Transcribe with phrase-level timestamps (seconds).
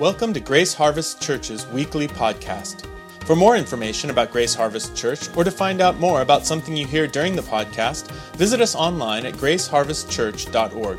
[0.00, 2.86] Welcome to Grace Harvest Church's weekly podcast.
[3.26, 6.86] For more information about Grace Harvest Church or to find out more about something you
[6.86, 10.98] hear during the podcast, visit us online at graceharvestchurch.org.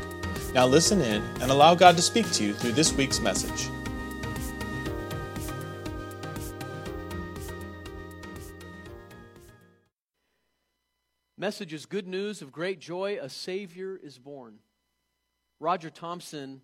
[0.54, 3.68] Now listen in and allow God to speak to you through this week's message.
[11.36, 13.18] Message is good news of great joy.
[13.20, 14.60] A Savior is born.
[15.58, 16.60] Roger Thompson,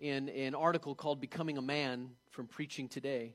[0.00, 3.34] in an article called Becoming a Man from Preaching Today,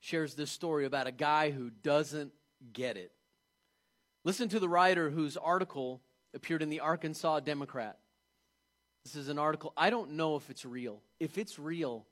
[0.00, 2.32] shares this story about a guy who doesn't
[2.72, 3.12] get it.
[4.24, 6.02] Listen to the writer whose article
[6.34, 7.98] appeared in the Arkansas Democrat.
[9.04, 11.00] This is an article, I don't know if it's real.
[11.20, 12.06] If it's real,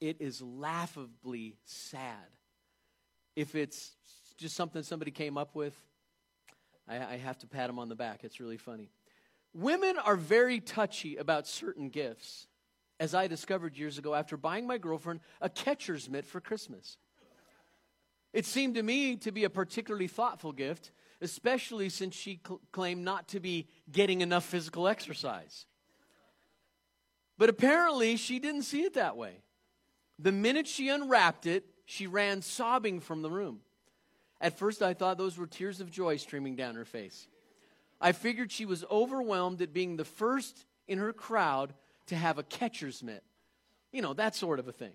[0.00, 2.16] it is laughably sad.
[3.36, 3.92] If it's
[4.38, 5.74] just something somebody came up with,
[6.88, 8.24] I, I have to pat him on the back.
[8.24, 8.90] It's really funny.
[9.54, 12.46] Women are very touchy about certain gifts,
[13.00, 16.96] as I discovered years ago after buying my girlfriend a catcher's mitt for Christmas.
[18.32, 23.04] It seemed to me to be a particularly thoughtful gift, especially since she cl- claimed
[23.04, 25.66] not to be getting enough physical exercise.
[27.38, 29.42] But apparently, she didn't see it that way.
[30.18, 33.60] The minute she unwrapped it, she ran sobbing from the room.
[34.40, 37.28] At first, I thought those were tears of joy streaming down her face.
[38.00, 41.74] I figured she was overwhelmed at being the first in her crowd
[42.06, 43.22] to have a catcher's mitt.
[43.92, 44.92] You know, that sort of a thing.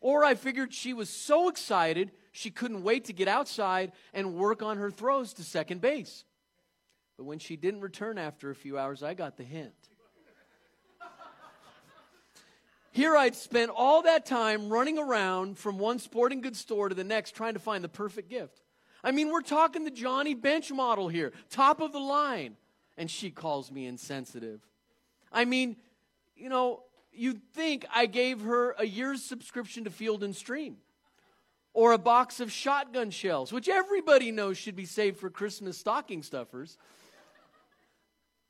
[0.00, 4.62] Or I figured she was so excited she couldn't wait to get outside and work
[4.62, 6.24] on her throws to second base.
[7.16, 9.72] But when she didn't return after a few hours, I got the hint.
[12.90, 17.02] Here I'd spent all that time running around from one sporting goods store to the
[17.02, 18.60] next trying to find the perfect gift.
[19.02, 22.56] I mean, we're talking the Johnny Bench model here, top of the line.
[22.96, 24.60] And she calls me insensitive.
[25.32, 25.76] I mean,
[26.44, 30.76] you know, you'd think I gave her a year's subscription to Field and Stream
[31.72, 36.22] or a box of shotgun shells, which everybody knows should be saved for Christmas stocking
[36.22, 36.76] stuffers.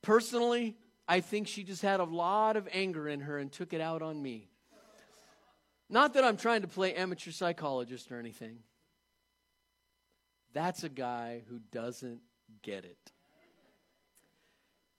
[0.03, 0.75] Personally,
[1.07, 4.03] I think she just had a lot of anger in her and took it out
[4.03, 4.49] on me.
[5.89, 8.59] Not that I'm trying to play amateur psychologist or anything.
[10.53, 12.23] That's a guy who doesn't
[12.61, 13.13] get it.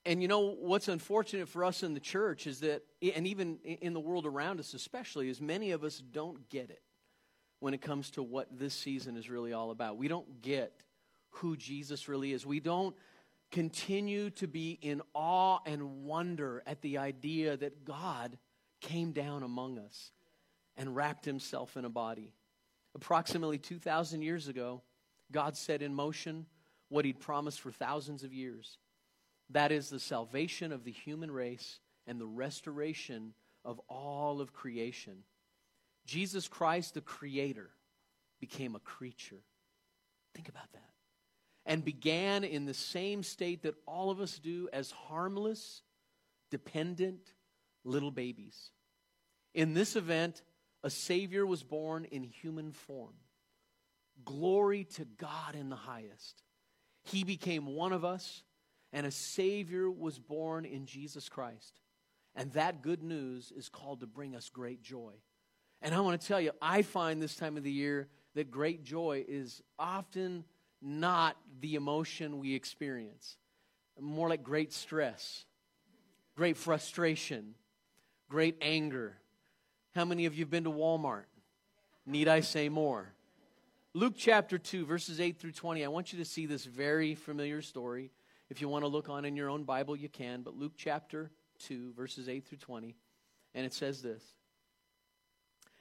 [0.06, 2.84] And you know what's unfortunate for us in the church is that,
[3.16, 6.84] and even in the world around us especially, is many of us don't get it
[7.60, 9.98] when it comes to what this season is really all about.
[9.98, 10.84] We don't get
[11.30, 12.46] who Jesus really is.
[12.46, 12.96] We don't
[13.52, 18.38] continue to be in awe and wonder at the idea that God
[18.82, 20.12] came down among us
[20.78, 22.34] and wrapped himself in a body.
[22.94, 24.84] Approximately 2,000 years ago,
[25.32, 26.46] God set in motion
[26.90, 28.78] what he'd promised for thousands of years.
[29.50, 33.34] That is the salvation of the human race and the restoration
[33.64, 35.24] of all of creation.
[36.06, 37.70] Jesus Christ, the Creator,
[38.40, 39.42] became a creature.
[40.36, 40.82] Think about that.
[41.66, 45.82] And began in the same state that all of us do as harmless,
[46.52, 47.34] dependent
[47.84, 48.72] little babies.
[49.56, 50.44] In this event,
[50.84, 53.16] a Savior was born in human form.
[54.24, 56.44] Glory to God in the highest.
[57.04, 58.44] He became one of us,
[58.96, 61.82] and a Savior was born in Jesus Christ.
[62.34, 65.12] And that good news is called to bring us great joy.
[65.82, 68.86] And I want to tell you, I find this time of the year that great
[68.86, 70.46] joy is often
[70.82, 73.36] not the emotion we experience,
[74.00, 75.44] more like great stress,
[76.38, 77.54] great frustration,
[78.30, 79.18] great anger.
[79.94, 81.26] How many of you have been to Walmart?
[82.06, 83.12] Need I say more?
[83.94, 85.84] Luke chapter 2, verses 8 through 20.
[85.84, 88.12] I want you to see this very familiar story.
[88.50, 90.42] If you want to look on in your own Bible, you can.
[90.42, 92.96] But Luke chapter 2, verses 8 through 20.
[93.54, 94.24] And it says this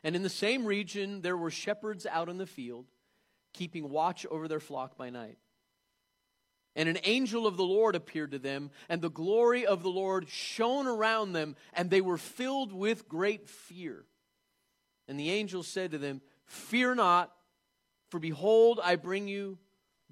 [0.02, 2.86] And in the same region, there were shepherds out in the field,
[3.52, 5.38] keeping watch over their flock by night.
[6.76, 10.28] And an angel of the Lord appeared to them, and the glory of the Lord
[10.28, 14.05] shone around them, and they were filled with great fear.
[15.06, 17.32] And the angel said to them, Fear not.
[18.10, 19.58] For behold, I bring you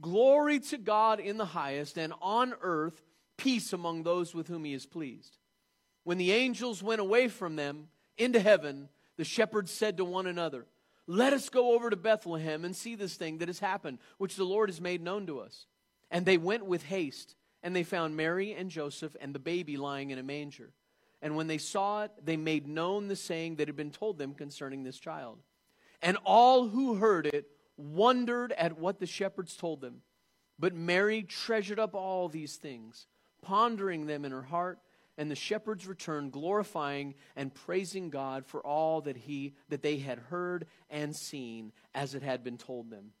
[0.00, 3.00] Glory to God in the highest, and on earth
[3.36, 5.36] peace among those with whom he is pleased.
[6.02, 7.88] When the angels went away from them
[8.18, 10.66] into heaven, the shepherds said to one another,
[11.06, 14.44] Let us go over to Bethlehem and see this thing that has happened, which the
[14.44, 15.66] Lord has made known to us.
[16.10, 20.10] And they went with haste, and they found Mary and Joseph and the baby lying
[20.10, 20.72] in a manger.
[21.22, 24.34] And when they saw it, they made known the saying that had been told them
[24.34, 25.38] concerning this child.
[26.02, 30.02] And all who heard it wondered at what the shepherds told them.
[30.58, 33.06] But Mary treasured up all these things,
[33.42, 34.78] pondering them in her heart.
[35.16, 40.18] And the shepherds returned, glorifying and praising God for all that he that they had
[40.18, 43.12] heard and seen, as it had been told them.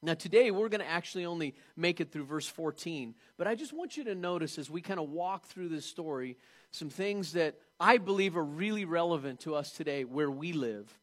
[0.00, 3.72] Now, today we're going to actually only make it through verse 14, but I just
[3.72, 6.36] want you to notice as we kind of walk through this story
[6.70, 10.96] some things that I believe are really relevant to us today where we live.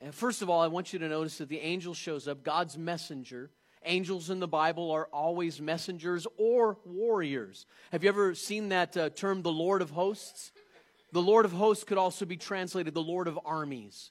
[0.00, 2.76] And first of all, I want you to notice that the angel shows up, God's
[2.76, 3.50] messenger.
[3.84, 7.66] Angels in the Bible are always messengers or warriors.
[7.92, 10.52] Have you ever seen that uh, term, the Lord of Hosts?
[11.12, 14.10] The Lord of Hosts could also be translated the Lord of Armies.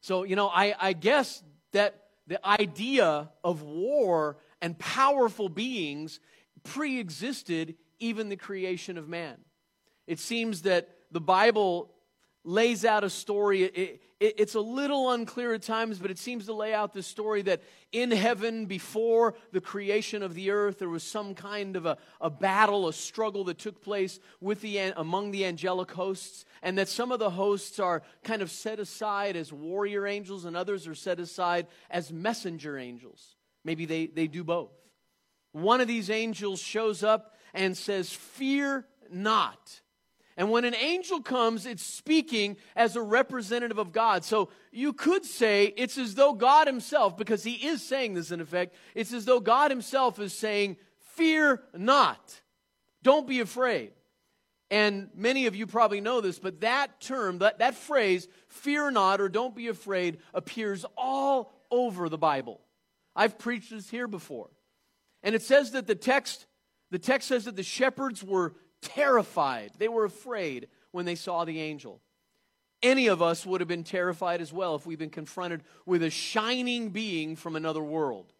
[0.00, 1.42] So, you know, I, I guess
[1.72, 1.94] that
[2.26, 6.20] the idea of war and powerful beings
[6.62, 9.36] pre existed even the creation of man.
[10.06, 11.90] It seems that the Bible
[12.44, 13.64] lays out a story.
[13.64, 17.02] It, it, it's a little unclear at times, but it seems to lay out the
[17.02, 21.86] story that in heaven, before the creation of the earth, there was some kind of
[21.86, 26.78] a, a battle, a struggle that took place with the, among the angelic hosts, and
[26.78, 30.86] that some of the hosts are kind of set aside as warrior angels, and others
[30.86, 33.36] are set aside as messenger angels.
[33.64, 34.72] Maybe they, they do both.
[35.52, 39.80] One of these angels shows up and says, Fear not.
[40.40, 44.24] And when an angel comes, it's speaking as a representative of God.
[44.24, 48.40] So you could say it's as though God Himself, because He is saying this in
[48.40, 50.78] effect, it's as though God Himself is saying,
[51.14, 52.40] Fear not.
[53.02, 53.92] Don't be afraid.
[54.70, 59.20] And many of you probably know this, but that term, that, that phrase, fear not
[59.20, 62.62] or don't be afraid, appears all over the Bible.
[63.14, 64.48] I've preached this here before.
[65.22, 66.46] And it says that the text,
[66.90, 69.72] the text says that the shepherds were terrified.
[69.78, 72.00] They were afraid when they saw the angel.
[72.82, 76.10] Any of us would have been terrified as well if we'd been confronted with a
[76.10, 78.32] shining being from another world.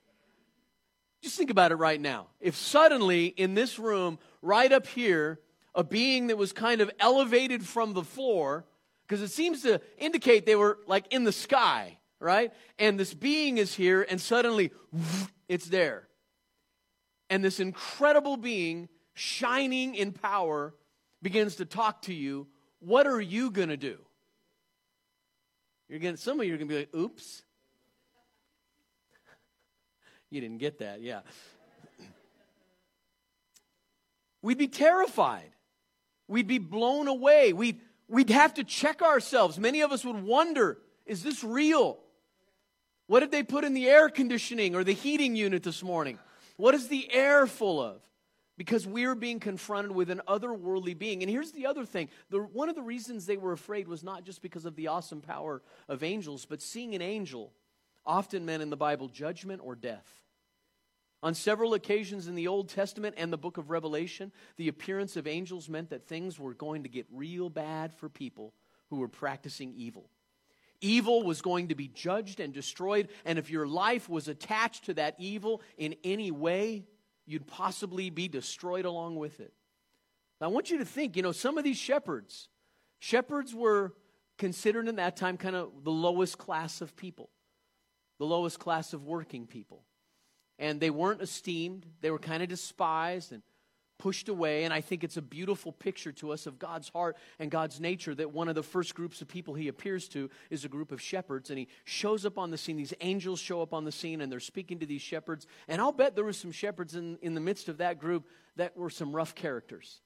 [1.22, 2.28] Just think about it right now.
[2.40, 5.40] If suddenly in this room, right up here,
[5.75, 8.64] a being that was kind of elevated from the floor,
[9.06, 12.52] because it seems to indicate they were like in the sky, right?
[12.78, 14.72] And this being is here, and suddenly
[15.48, 16.08] it's there.
[17.28, 20.75] And this incredible being shining in power,
[21.23, 22.47] begins to talk to you,
[22.81, 23.99] what are you going to do?
[25.89, 27.43] You're going to, some of you are going to be like, oops.
[30.31, 31.21] you didn't get that, yeah.
[34.43, 35.51] We'd be terrified.
[36.29, 37.53] We'd be blown away.
[37.53, 39.59] We'd, we'd have to check ourselves.
[39.59, 41.99] Many of us would wonder is this real?
[43.09, 46.21] What did they put in the air conditioning or the heating unit this morning?
[46.57, 48.01] What is the air full of?
[48.61, 51.23] Because we're being confronted with an otherworldly being.
[51.23, 54.23] And here's the other thing the, one of the reasons they were afraid was not
[54.23, 57.55] just because of the awesome power of angels, but seeing an angel
[58.05, 60.07] often meant in the Bible judgment or death.
[61.23, 65.27] On several occasions in the Old Testament and the book of Revelation, the appearance of
[65.27, 68.53] angels meant that things were going to get real bad for people
[68.91, 70.11] who were practicing evil.
[70.83, 74.95] Evil was going to be judged and destroyed, and if your life was attached to
[74.95, 76.85] that evil in any way,
[77.30, 79.52] you'd possibly be destroyed along with it.
[80.40, 82.49] I want you to think, you know, some of these shepherds,
[82.99, 83.92] shepherds were
[84.38, 87.28] considered in that time kind of the lowest class of people,
[88.18, 89.84] the lowest class of working people.
[90.58, 93.42] And they weren't esteemed, they were kind of despised and
[94.00, 94.64] pushed away.
[94.64, 98.14] And I think it's a beautiful picture to us of God's heart and God's nature
[98.14, 101.02] that one of the first groups of people he appears to is a group of
[101.02, 101.50] shepherds.
[101.50, 102.78] And he shows up on the scene.
[102.78, 105.47] These angels show up on the scene and they're speaking to these shepherds.
[105.69, 108.26] And I'll bet there were some shepherds in, in the midst of that group
[108.57, 110.00] that were some rough characters.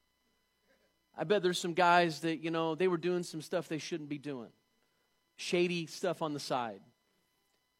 [1.17, 4.09] I bet there's some guys that, you know, they were doing some stuff they shouldn't
[4.09, 4.49] be doing,
[5.37, 6.81] shady stuff on the side.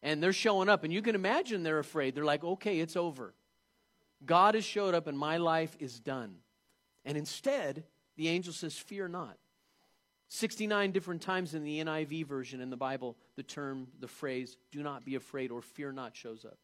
[0.05, 2.15] And they're showing up, and you can imagine they're afraid.
[2.15, 3.35] They're like, okay, it's over.
[4.27, 6.37] God has showed up and my life is done.
[7.05, 7.85] And instead,
[8.17, 9.37] the angel says, Fear not.
[10.29, 14.83] 69 different times in the NIV version in the Bible, the term, the phrase, do
[14.83, 16.59] not be afraid or fear not shows up.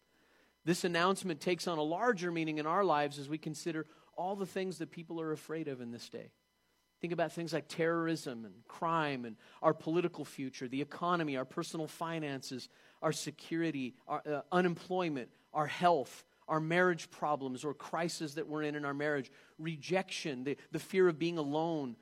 [0.65, 3.87] This announcement takes on a larger meaning in our lives as we consider
[4.17, 6.31] all the things that people are afraid of in this day.
[7.01, 11.87] Think about things like terrorism and crime and our political future, the economy, our personal
[11.87, 12.69] finances,
[13.01, 18.75] our security, our uh, unemployment, our health, our marriage problems or crises that we're in
[18.75, 21.97] in our marriage, rejection, the, the fear of being alone,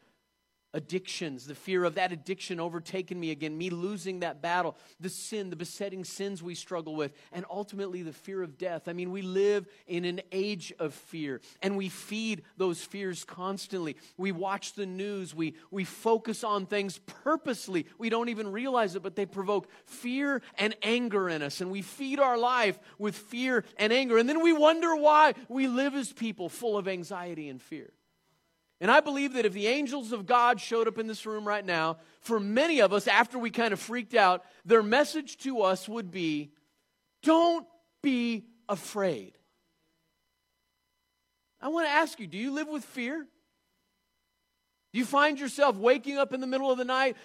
[0.75, 5.51] addictions, the fear of that addiction overtaking me again, me losing that battle, the sin,
[5.51, 8.87] the besetting sins we struggle with, and ultimately the fear of death.
[8.87, 13.97] I mean, we live in an age of fear, and we feed those fears constantly.
[14.17, 17.87] We watch the news, we, we focus on things purposely.
[17.99, 21.83] We don't even realize it, but they provoke fear and anger in us, and we
[21.83, 26.13] feed our life with fear and anger, and then we wonder why we live as
[26.13, 27.91] people full of anxiety and fear.
[28.80, 31.64] And I believe that if the angels of God showed up in this room right
[31.64, 35.88] now, for many of us, after we kind of freaked out, their message to us
[35.88, 36.52] would be
[37.23, 37.66] don't
[38.02, 39.37] be afraid.
[41.61, 43.26] I want to ask you do you live with fear?
[44.92, 47.16] Do you find yourself waking up in the middle of the night,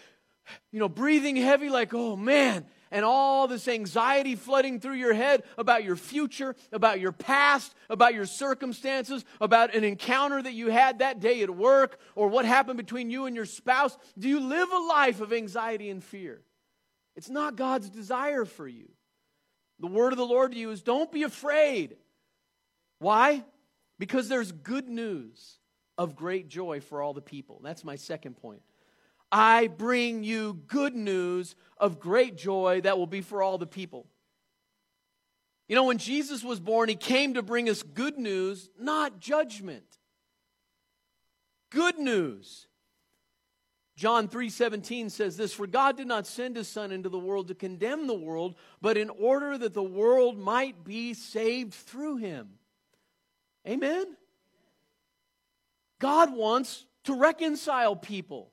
[0.71, 5.43] you know, breathing heavy, like, oh man, and all this anxiety flooding through your head
[5.57, 10.99] about your future, about your past, about your circumstances, about an encounter that you had
[10.99, 13.97] that day at work, or what happened between you and your spouse?
[14.17, 16.43] Do you live a life of anxiety and fear?
[17.15, 18.89] It's not God's desire for you.
[19.79, 21.97] The word of the Lord to you is don't be afraid.
[22.99, 23.43] Why?
[23.97, 25.57] Because there's good news
[25.97, 27.59] of great joy for all the people.
[27.63, 28.61] That's my second point.
[29.33, 34.05] I bring you good news of great joy that will be for all the people.
[35.67, 39.97] You know, when Jesus was born, he came to bring us good news, not judgment.
[41.71, 42.67] Good news.
[43.95, 47.55] John 3:17 says this, "For God did not send his son into the world to
[47.55, 52.59] condemn the world, but in order that the world might be saved through him."
[53.67, 54.15] Amen.
[55.97, 58.52] God wants to reconcile people.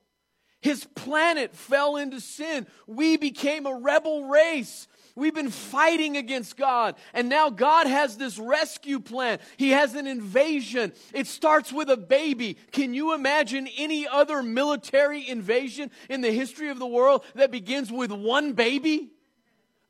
[0.61, 2.67] His planet fell into sin.
[2.85, 4.87] We became a rebel race.
[5.15, 6.95] We've been fighting against God.
[7.13, 9.39] And now God has this rescue plan.
[9.57, 10.93] He has an invasion.
[11.13, 12.57] It starts with a baby.
[12.71, 17.91] Can you imagine any other military invasion in the history of the world that begins
[17.91, 19.11] with one baby?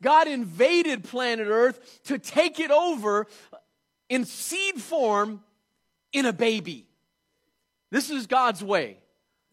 [0.02, 3.28] God invaded planet Earth to take it over
[4.10, 5.44] in seed form
[6.12, 6.88] in a baby.
[7.92, 9.01] This is God's way.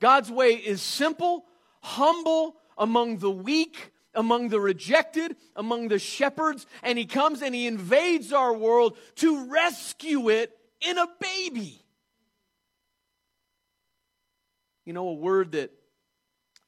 [0.01, 1.45] God's way is simple,
[1.83, 7.67] humble among the weak, among the rejected, among the shepherds, and he comes and he
[7.67, 11.83] invades our world to rescue it in a baby.
[14.85, 15.71] You know, a word that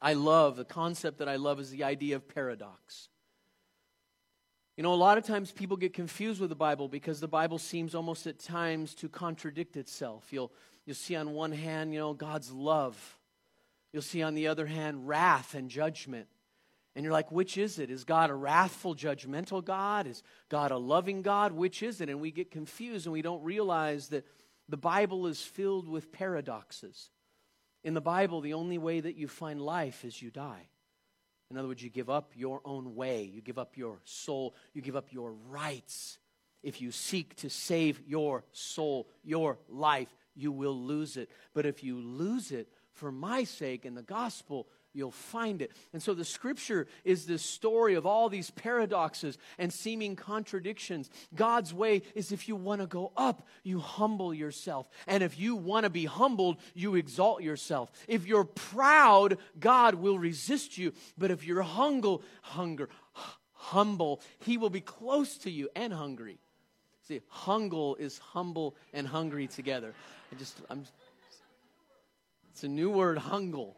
[0.00, 3.08] I love, the concept that I love is the idea of paradox.
[4.76, 7.58] You know, a lot of times people get confused with the Bible because the Bible
[7.58, 10.28] seems almost at times to contradict itself.
[10.30, 10.52] You'll,
[10.86, 13.18] you'll see on one hand, you know, God's love
[13.92, 16.28] You'll see, on the other hand, wrath and judgment.
[16.94, 17.90] And you're like, which is it?
[17.90, 20.06] Is God a wrathful, judgmental God?
[20.06, 21.52] Is God a loving God?
[21.52, 22.08] Which is it?
[22.08, 24.26] And we get confused and we don't realize that
[24.68, 27.10] the Bible is filled with paradoxes.
[27.82, 30.68] In the Bible, the only way that you find life is you die.
[31.50, 34.82] In other words, you give up your own way, you give up your soul, you
[34.82, 36.18] give up your rights.
[36.62, 41.30] If you seek to save your soul, your life, you will lose it.
[41.54, 42.68] But if you lose it
[43.00, 45.72] for my sake in the gospel, you'll find it.
[45.94, 51.08] And so the scripture is this story of all these paradoxes and seeming contradictions.
[51.34, 54.86] God's way is if you want to go up, you humble yourself.
[55.06, 57.90] And if you want to be humbled, you exalt yourself.
[58.06, 60.92] If you're proud, God will resist you.
[61.16, 62.90] But if you're humble, hunger,
[63.54, 66.38] humble, he will be close to you and hungry.
[67.08, 69.94] See, humble is humble and hungry together.
[70.30, 70.84] I just I'm
[72.60, 73.74] it's a new word, hungle.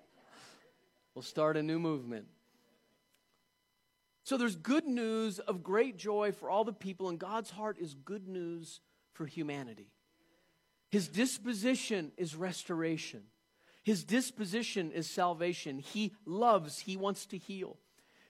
[1.14, 2.26] We'll start a new movement.
[4.24, 7.94] So there's good news of great joy for all the people, and God's heart is
[7.94, 8.80] good news
[9.12, 9.92] for humanity.
[10.90, 13.22] His disposition is restoration.
[13.84, 15.78] His disposition is salvation.
[15.78, 17.76] He loves, he wants to heal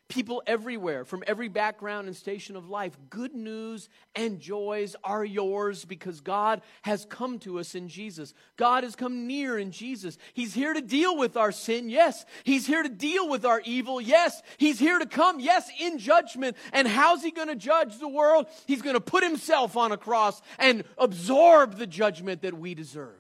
[0.09, 2.97] people everywhere from every background and station of life.
[3.09, 8.35] Good news and joys are yours because God has come to us in Jesus.
[8.57, 10.19] God has come near in Jesus.
[10.35, 12.27] He's here to deal with our sin, yes.
[12.45, 14.43] He's here to deal with our evil, yes.
[14.59, 16.59] He's here to come, yes, in judgment.
[16.75, 18.47] And how's He going to judge the world?
[18.67, 23.17] He's going to put Himself on a cross and absorb the judgment that we deserved.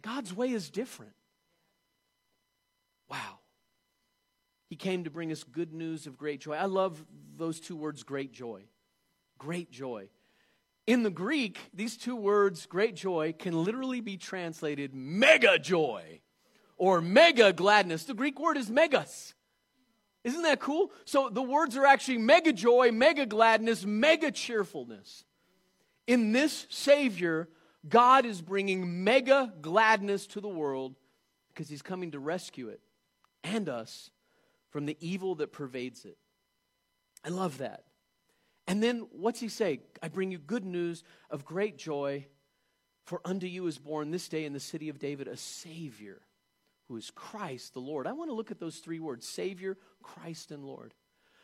[0.00, 1.12] God's way is different.
[3.10, 3.39] Wow.
[4.70, 6.54] He came to bring us good news of great joy.
[6.54, 7.04] I love
[7.36, 8.62] those two words, great joy.
[9.36, 10.08] Great joy.
[10.86, 16.20] In the Greek, these two words, great joy, can literally be translated mega joy
[16.76, 18.04] or mega gladness.
[18.04, 19.34] The Greek word is megas.
[20.22, 20.92] Isn't that cool?
[21.04, 25.24] So the words are actually mega joy, mega gladness, mega cheerfulness.
[26.06, 27.48] In this Savior,
[27.88, 30.94] God is bringing mega gladness to the world
[31.48, 32.80] because he's coming to rescue it
[33.42, 34.10] and us
[34.70, 36.16] from the evil that pervades it.
[37.24, 37.84] I love that.
[38.66, 39.80] And then what's he say?
[40.02, 42.26] I bring you good news of great joy,
[43.04, 46.22] for unto you is born this day in the city of David a Savior,
[46.88, 48.06] who is Christ the Lord.
[48.06, 50.94] I want to look at those three words Savior, Christ, and Lord.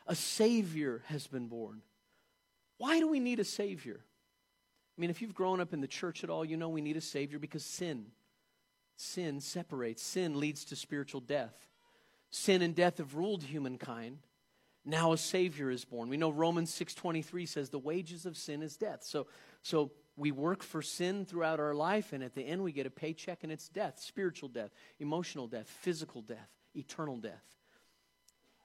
[0.07, 1.83] A Savior has been born.
[2.79, 4.05] Why do we need a Savior?
[4.97, 6.97] I mean, if you've grown up in the church at all, you know we need
[6.97, 8.07] a Savior because sin.
[8.97, 11.69] Sin separates, sin leads to spiritual death.
[12.31, 14.19] Sin and death have ruled humankind.
[14.85, 16.09] Now a savior is born.
[16.09, 19.03] We know Romans 6:23 says the wages of sin is death.
[19.03, 19.27] So
[19.63, 22.91] so we work for sin throughout our life and at the end we get a
[22.91, 27.45] paycheck and it's death, spiritual death, emotional death, physical death, eternal death.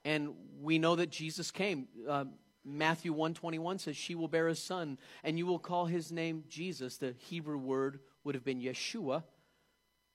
[0.06, 1.88] And we know that Jesus came.
[2.08, 2.26] Uh,
[2.64, 6.98] Matthew 121 says she will bear a son and you will call his name Jesus.
[6.98, 9.24] The Hebrew word would have been Yeshua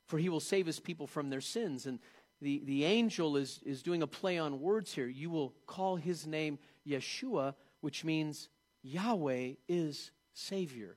[0.06, 1.84] for he will save his people from their sins.
[1.86, 1.98] And
[2.40, 5.07] the, the angel is, is doing a play on words here.
[5.07, 8.49] You will call his name Yeshua, which means
[8.83, 10.97] Yahweh is Savior.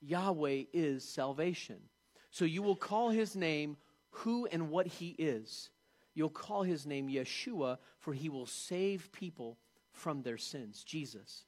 [0.00, 1.78] Yahweh is salvation.
[2.30, 3.76] So you will call his name
[4.10, 5.70] who and what he is.
[6.14, 9.58] You'll call his name Yeshua, for he will save people
[9.92, 10.84] from their sins.
[10.84, 11.44] Jesus.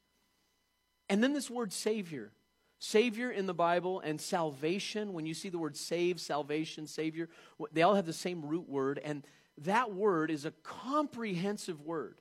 [1.08, 2.32] And then this word Savior.
[2.78, 7.28] Savior in the Bible and salvation, when you see the word save, salvation, Savior,
[7.72, 9.00] they all have the same root word.
[9.02, 9.26] And
[9.58, 12.20] that word is a comprehensive word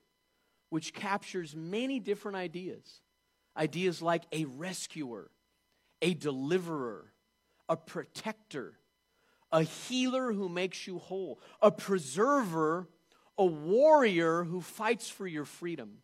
[0.70, 3.02] which captures many different ideas.
[3.56, 5.32] Ideas like a rescuer,
[6.02, 7.14] a deliverer,
[7.70, 8.80] a protector,
[9.52, 12.88] a healer who makes you whole, a preserver,
[13.38, 16.00] a warrior who fights for your freedom.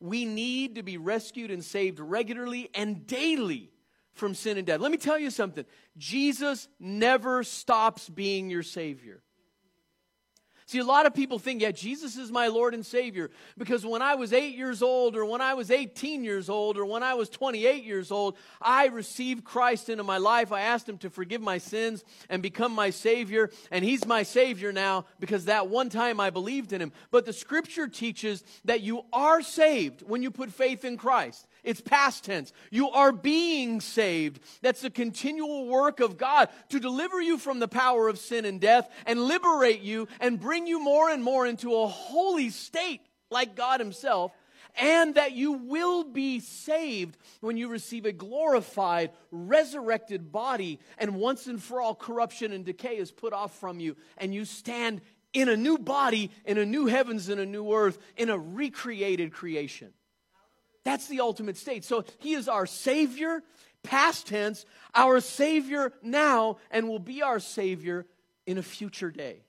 [0.00, 3.70] We need to be rescued and saved regularly and daily
[4.14, 4.80] from sin and death.
[4.80, 5.64] Let me tell you something
[5.96, 9.22] Jesus never stops being your Savior.
[10.68, 14.02] See, a lot of people think, yeah, Jesus is my Lord and Savior because when
[14.02, 17.14] I was eight years old, or when I was 18 years old, or when I
[17.14, 20.52] was 28 years old, I received Christ into my life.
[20.52, 24.70] I asked Him to forgive my sins and become my Savior, and He's my Savior
[24.70, 26.92] now because that one time I believed in Him.
[27.10, 31.46] But the Scripture teaches that you are saved when you put faith in Christ.
[31.64, 32.52] It's past tense.
[32.70, 34.40] You are being saved.
[34.62, 38.60] That's the continual work of God to deliver you from the power of sin and
[38.60, 43.54] death and liberate you and bring you more and more into a holy state like
[43.54, 44.32] God Himself.
[44.80, 51.48] And that you will be saved when you receive a glorified, resurrected body, and once
[51.48, 55.00] and for all corruption and decay is put off from you, and you stand
[55.32, 59.32] in a new body, in a new heavens and a new earth, in a recreated
[59.32, 59.92] creation.
[60.84, 61.84] That's the ultimate state.
[61.84, 63.42] So he is our Savior,
[63.82, 68.06] past tense, our Savior now, and will be our Savior
[68.46, 69.42] in a future day.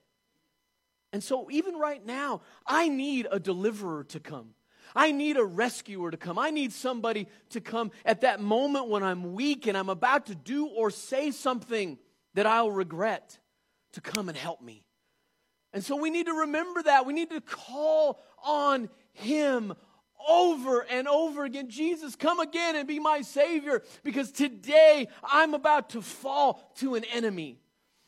[1.11, 4.53] And so, even right now, I need a deliverer to come.
[4.95, 6.39] I need a rescuer to come.
[6.39, 10.35] I need somebody to come at that moment when I'm weak and I'm about to
[10.35, 11.97] do or say something
[12.33, 13.37] that I'll regret
[13.93, 14.83] to come and help me.
[15.73, 17.05] And so we need to remember that.
[17.05, 19.73] We need to call on Him
[20.27, 25.91] over and over again Jesus, come again and be my Savior because today I'm about
[25.91, 27.59] to fall to an enemy.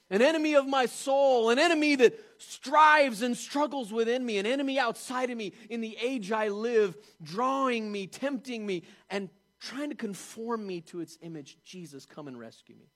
[0.10, 4.80] An enemy of my soul, an enemy that strives and struggles within me, an enemy
[4.80, 9.96] outside of me in the age I live, drawing me, tempting me, and trying to
[9.96, 11.58] conform me to its image.
[11.64, 12.90] Jesus, come and rescue me.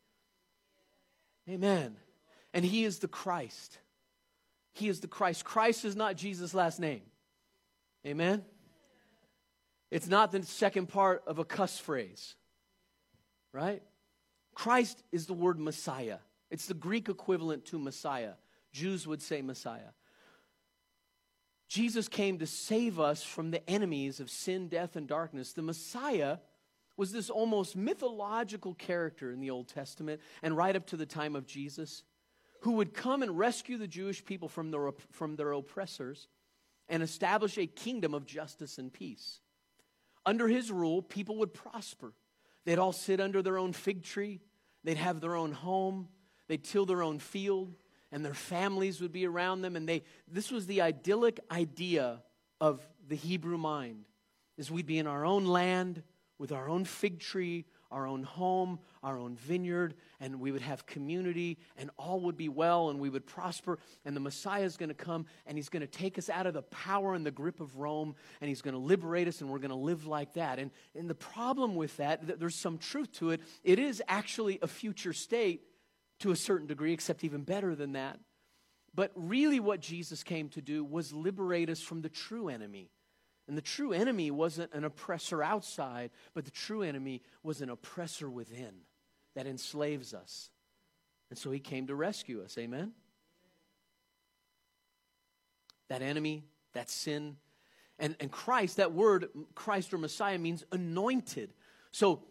[1.54, 1.96] Amen.
[2.54, 3.78] And He is the Christ.
[4.74, 5.46] He is the Christ.
[5.46, 7.02] Christ is not Jesus' last name.
[8.06, 8.44] Amen.
[9.92, 12.36] It's not the second part of a cuss phrase,
[13.54, 13.82] right?
[14.54, 16.18] Christ is the word Messiah.
[16.50, 18.34] It's the Greek equivalent to Messiah.
[18.76, 19.94] Jews would say Messiah.
[21.70, 25.54] Jesus came to save us from the enemies of sin, death, and darkness.
[25.54, 26.38] The Messiah
[26.98, 31.38] was this almost mythological character in the Old Testament and right up to the time
[31.38, 32.04] of Jesus
[32.62, 36.28] who would come and rescue the Jewish people from their, from their oppressors
[36.90, 39.40] and establish a kingdom of justice and peace.
[40.26, 42.14] Under his rule, people would prosper.
[42.66, 44.42] They'd all sit under their own fig tree,
[44.84, 46.10] they'd have their own home,
[46.48, 47.76] they'd till their own field,
[48.16, 49.76] and their families would be around them.
[49.76, 52.24] And they, this was the idyllic idea
[52.62, 54.06] of the Hebrew mind,
[54.58, 56.02] is we'd be in our own land
[56.38, 60.86] with our own fig tree, our own home, our own vineyard, and we would have
[60.86, 63.80] community, and all would be well, and we would prosper.
[64.06, 66.54] And the Messiah is going to come, and he's going to take us out of
[66.54, 69.60] the power and the grip of Rome, and he's going to liberate us, and we're
[69.60, 70.58] going to live like that.
[70.58, 74.58] And, and the problem with that, that there's some truth to it, it is actually
[74.62, 75.64] a future state,
[76.20, 78.20] to a certain degree, except even better than that.
[78.94, 82.90] But really, what Jesus came to do was liberate us from the true enemy.
[83.48, 88.30] And the true enemy wasn't an oppressor outside, but the true enemy was an oppressor
[88.30, 88.74] within
[89.36, 90.50] that enslaves us.
[91.30, 92.58] And so he came to rescue us.
[92.58, 92.94] Amen?
[95.90, 97.38] That enemy, that sin.
[98.00, 101.54] And, and Christ, that word, Christ or Messiah, means anointed.
[101.92, 102.24] So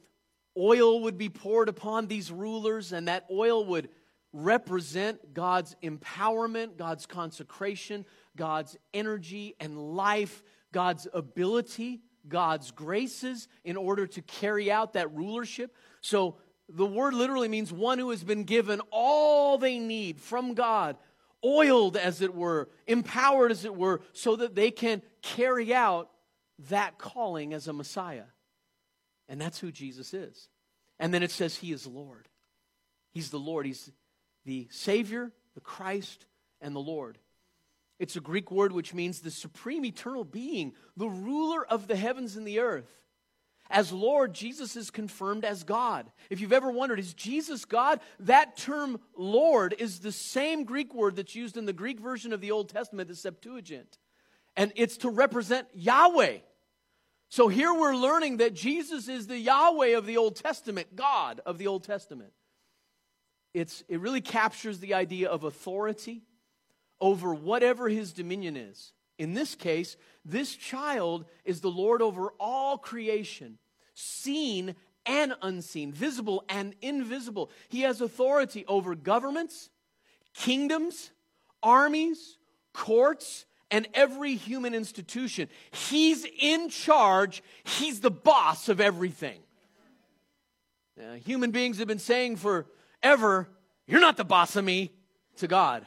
[0.56, 3.88] oil would be poured upon these rulers, and that oil would
[4.32, 8.04] represent God's empowerment, God's consecration,
[8.36, 15.74] God's energy and life, God's ability, God's graces in order to carry out that rulership.
[16.00, 16.38] So
[16.68, 20.96] the word literally means one who has been given all they need from God,
[21.44, 26.10] oiled as it were, empowered as it were, so that they can carry out
[26.70, 28.24] that calling as a Messiah.
[29.28, 30.48] And that's who Jesus is.
[30.98, 32.28] And then it says he is Lord.
[33.12, 33.66] He's the Lord.
[33.66, 33.90] He's
[34.44, 36.26] the Savior, the Christ,
[36.60, 37.18] and the Lord.
[37.98, 42.36] It's a Greek word which means the supreme eternal being, the ruler of the heavens
[42.36, 42.90] and the earth.
[43.70, 46.10] As Lord, Jesus is confirmed as God.
[46.28, 48.00] If you've ever wondered, is Jesus God?
[48.20, 52.42] That term Lord is the same Greek word that's used in the Greek version of
[52.42, 53.98] the Old Testament, the Septuagint.
[54.54, 56.38] And it's to represent Yahweh.
[57.34, 61.58] So here we're learning that Jesus is the Yahweh of the Old Testament, God of
[61.58, 62.32] the Old Testament
[63.54, 66.22] it's, it really captures the idea of authority
[67.00, 68.92] over whatever his dominion is.
[69.16, 73.58] In this case, this child is the Lord over all creation,
[73.94, 74.74] seen
[75.06, 77.50] and unseen, visible and invisible.
[77.68, 79.70] He has authority over governments,
[80.34, 81.12] kingdoms,
[81.62, 82.38] armies,
[82.72, 85.48] courts, and every human institution.
[85.72, 89.40] He's in charge, he's the boss of everything.
[90.96, 92.66] Now, human beings have been saying for
[93.02, 93.48] ever,
[93.88, 94.92] You're not the boss of me
[95.38, 95.84] to God.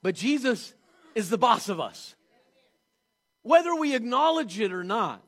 [0.00, 0.74] But Jesus
[1.16, 2.14] is the boss of us.
[3.42, 5.24] Whether we acknowledge it or not,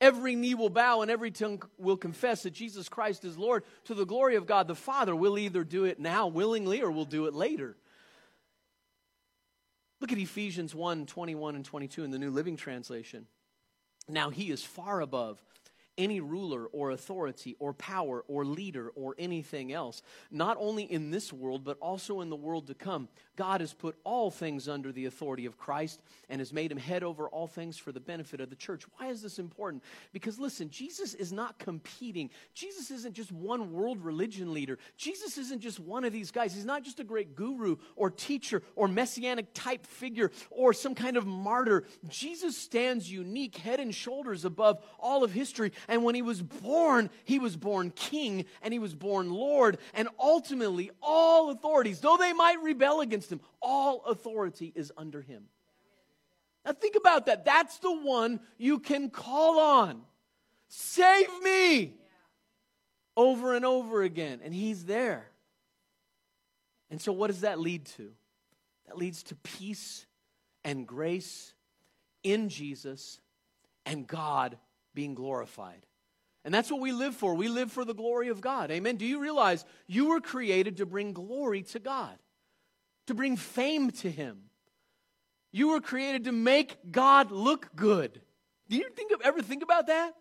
[0.00, 3.94] every knee will bow and every tongue will confess that Jesus Christ is Lord to
[3.94, 5.14] the glory of God the Father.
[5.14, 7.76] We'll either do it now willingly or we'll do it later.
[10.04, 13.26] Look at Ephesians 1 21 and 22 in the New Living Translation.
[14.06, 15.42] Now he is far above
[15.96, 21.32] any ruler or authority or power or leader or anything else, not only in this
[21.32, 23.08] world, but also in the world to come.
[23.36, 27.02] God has put all things under the authority of Christ and has made him head
[27.02, 28.84] over all things for the benefit of the church.
[28.96, 29.82] Why is this important?
[30.12, 32.30] Because listen, Jesus is not competing.
[32.54, 34.78] Jesus isn't just one world religion leader.
[34.96, 36.54] Jesus isn't just one of these guys.
[36.54, 41.16] He's not just a great guru or teacher or messianic type figure or some kind
[41.16, 41.84] of martyr.
[42.08, 45.72] Jesus stands unique, head and shoulders above all of history.
[45.88, 49.78] And when he was born, he was born king and he was born Lord.
[49.92, 55.44] And ultimately, all authorities, though they might rebel against him, all authority is under him.
[56.64, 57.44] Now, think about that.
[57.44, 60.02] That's the one you can call on.
[60.68, 61.94] Save me!
[63.16, 64.40] Over and over again.
[64.42, 65.30] And he's there.
[66.90, 68.10] And so, what does that lead to?
[68.86, 70.06] That leads to peace
[70.64, 71.54] and grace
[72.22, 73.20] in Jesus
[73.86, 74.56] and God
[74.94, 75.86] being glorified.
[76.44, 77.34] And that's what we live for.
[77.34, 78.70] We live for the glory of God.
[78.70, 78.96] Amen.
[78.96, 82.18] Do you realize you were created to bring glory to God,
[83.06, 84.42] to bring fame to Him?
[85.52, 88.20] You were created to make God look good.
[88.68, 90.14] Do you think of, ever think about that?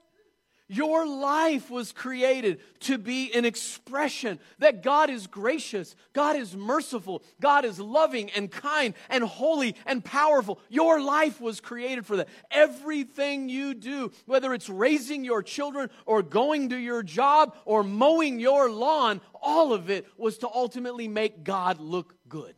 [0.73, 7.21] Your life was created to be an expression that God is gracious, God is merciful,
[7.39, 10.59] God is loving and kind and holy and powerful.
[10.69, 12.27] Your life was created for that.
[12.49, 18.39] Everything you do, whether it's raising your children or going to your job or mowing
[18.39, 22.55] your lawn, all of it was to ultimately make God look good.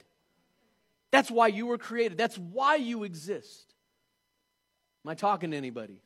[1.12, 3.74] That's why you were created, that's why you exist.
[5.06, 6.05] Am I talking to anybody?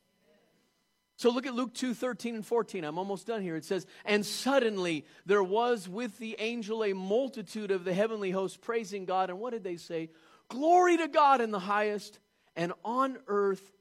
[1.20, 2.86] So look at Luke 2 13 and 14.
[2.86, 3.58] I'm almost done here.
[3.58, 8.62] It says, And suddenly there was with the angel a multitude of the heavenly host
[8.62, 9.30] praising God.
[9.30, 10.12] And what did they say?
[10.48, 12.20] Glory to God in the highest,
[12.56, 13.74] and on earth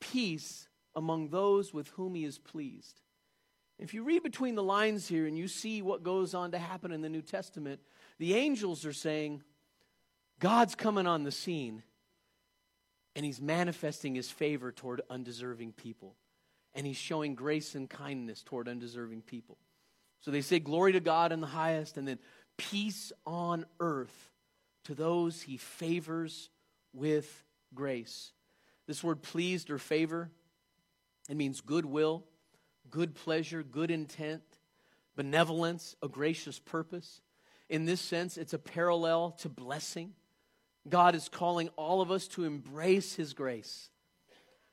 [0.00, 3.00] peace among those with whom he is pleased.
[3.78, 6.92] If you read between the lines here and you see what goes on to happen
[6.92, 7.80] in the New Testament,
[8.18, 9.42] the angels are saying,
[10.40, 11.84] God's coming on the scene,
[13.16, 16.16] and he's manifesting his favor toward undeserving people
[16.74, 19.58] and he's showing grace and kindness toward undeserving people.
[20.20, 22.18] So they say, Glory to God in the highest, and then
[22.56, 24.30] peace on earth
[24.84, 26.50] to those he favors
[26.92, 28.32] with grace.
[28.86, 30.30] This word pleased or favor,
[31.28, 32.24] it means goodwill,
[32.90, 34.42] good pleasure, good intent,
[35.16, 37.20] benevolence, a gracious purpose.
[37.68, 40.12] In this sense, it's a parallel to blessing.
[40.88, 43.88] God is calling all of us to embrace His grace,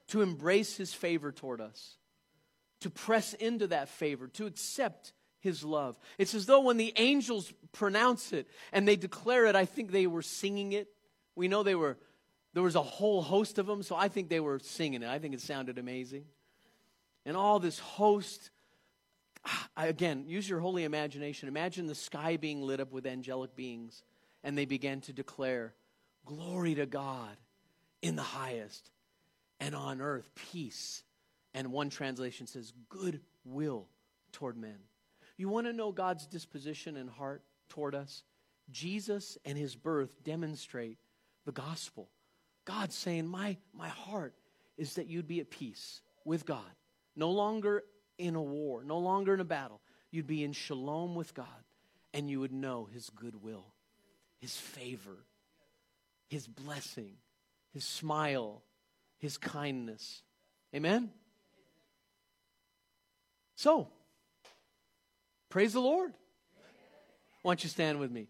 [0.09, 1.97] to embrace His favor toward us,
[2.81, 5.97] to press into that favor, to accept His love.
[6.17, 10.07] It's as though when the angels pronounce it and they declare it, I think they
[10.07, 10.87] were singing it.
[11.35, 11.97] We know they were,
[12.53, 15.09] there was a whole host of them, so I think they were singing it.
[15.09, 16.25] I think it sounded amazing.
[17.25, 18.49] And all this host,
[19.45, 21.47] ah, again, use your holy imagination.
[21.47, 24.03] Imagine the sky being lit up with angelic beings,
[24.43, 25.73] and they began to declare,
[26.25, 27.37] Glory to God
[28.01, 28.91] in the highest,
[29.59, 31.03] and on earth, peace.
[31.53, 33.87] And one translation says, goodwill
[34.31, 34.77] toward men.
[35.37, 38.23] You want to know God's disposition and heart toward us?
[38.71, 40.99] Jesus and his birth demonstrate
[41.45, 42.09] the gospel.
[42.65, 44.35] God saying, My, my heart
[44.77, 46.71] is that you'd be at peace with God,
[47.15, 47.83] no longer
[48.17, 49.81] in a war, no longer in a battle.
[50.11, 51.47] You'd be in shalom with God,
[52.13, 53.65] and you would know his goodwill,
[54.39, 55.25] his favor,
[56.29, 57.13] his blessing,
[57.71, 58.63] his smile,
[59.19, 60.23] his kindness.
[60.73, 61.11] Amen?
[63.55, 63.89] So,
[65.49, 66.13] praise the Lord.
[67.41, 68.27] Why don't you stand with me?